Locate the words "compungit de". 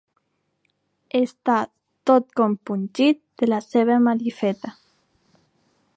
2.41-3.51